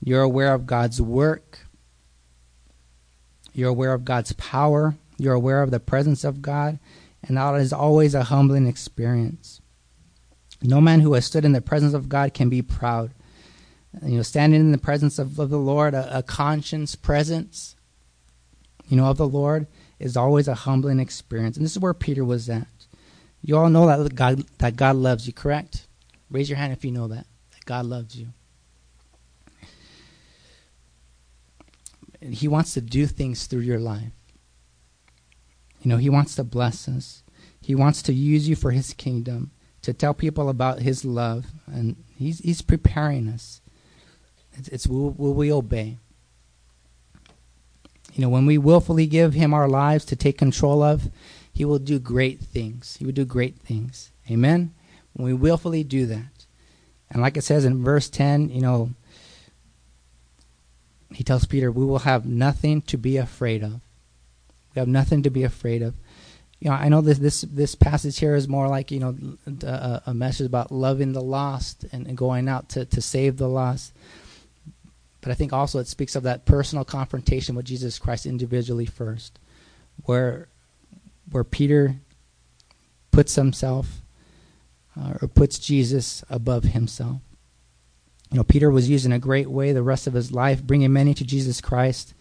[0.03, 1.61] you're aware of God's work,
[3.53, 6.81] you're aware of God's power, you're aware of the presence of God,
[7.23, 9.61] and that is always a humbling experience.
[10.63, 13.13] No man who has stood in the presence of God can be proud.
[14.03, 17.77] You know, standing in the presence of, of the Lord, a, a conscience presence,
[18.89, 19.69] you know, of the Lord
[20.05, 21.57] is always a humbling experience.
[21.57, 22.69] And this is where Peter was at.
[23.41, 25.87] You all know that God that God loves you, correct?
[26.31, 27.27] Raise your hand if you know that.
[27.53, 28.29] That God loves you.
[32.21, 34.13] He wants to do things through your life.
[35.81, 37.23] You know, he wants to bless us.
[37.61, 39.53] He wants to use you for his kingdom,
[39.83, 43.63] to tell people about his love, and he's he's preparing us.
[44.53, 45.99] It's, it's will, will we obey?
[48.15, 51.11] You know, when we willfully give Him our lives to take control of,
[51.53, 52.97] He will do great things.
[52.97, 54.11] He will do great things.
[54.31, 54.73] Amen?
[55.13, 56.47] When we willfully do that.
[57.11, 58.91] And like it says in verse 10, you know,
[61.13, 63.81] he tells Peter, we will have nothing to be afraid of.
[64.75, 65.95] We have nothing to be afraid of.
[66.59, 69.17] You know, I know this this this passage here is more like you know
[69.63, 73.49] a, a message about loving the lost and, and going out to, to save the
[73.49, 73.93] lost.
[75.25, 79.39] But I think also it speaks of that personal confrontation with Jesus Christ individually first,
[80.05, 80.49] where
[81.31, 81.97] where Peter
[83.11, 84.03] puts himself
[84.95, 87.23] uh, or puts Jesus above himself.
[88.33, 90.93] You know, Peter was used in a great way the rest of his life, bringing
[90.93, 92.13] many to Jesus Christ.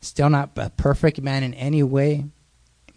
[0.00, 2.24] Still not a perfect man in any way,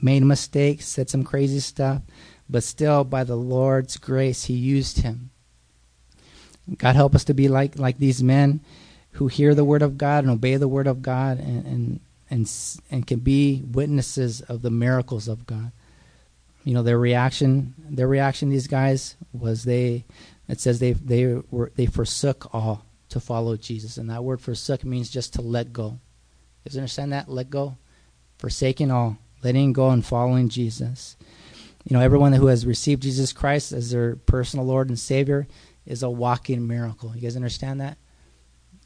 [0.01, 2.03] made mistakes, said some crazy stuff,
[2.49, 5.31] but still, by the Lord's grace, he used him.
[6.77, 8.61] God help us to be like like these men
[9.21, 11.99] who hear the word of God and obey the word of God and and
[12.31, 12.51] and,
[12.89, 15.71] and can be witnesses of the miracles of God.
[16.63, 17.75] You know their reaction.
[17.87, 18.49] Their reaction.
[18.49, 20.05] These guys was they.
[20.47, 24.83] It says they they were they forsook all to follow Jesus, and that word forsook
[24.83, 25.99] means just to let go.
[26.63, 27.29] You guys understand that?
[27.29, 27.77] Let go,
[28.39, 31.15] forsaking all, letting go, and following Jesus.
[31.83, 35.47] You know, everyone who has received Jesus Christ as their personal Lord and Savior
[35.85, 37.15] is a walking miracle.
[37.15, 37.99] You guys understand that?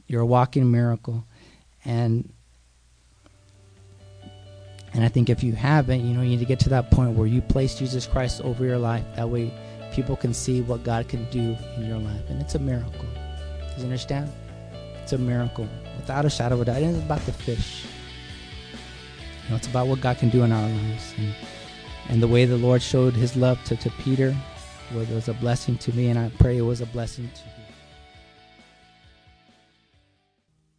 [0.07, 1.25] You're a walking miracle.
[1.83, 2.31] And
[4.93, 7.17] and I think if you haven't, you know, you need to get to that point
[7.17, 9.03] where you place Jesus Christ over your life.
[9.17, 9.53] That way
[9.91, 12.21] people can see what God can do in your life.
[12.29, 13.05] And it's a miracle.
[13.75, 14.31] Do you understand?
[15.03, 15.67] It's a miracle.
[15.97, 16.77] Without a shadow of a doubt.
[16.77, 17.85] It isn't about the fish.
[19.43, 21.13] You know, it's about what God can do in our lives.
[21.17, 21.35] And,
[22.07, 24.33] and the way the Lord showed his love to, to Peter
[24.93, 27.54] was, was a blessing to me, and I pray it was a blessing to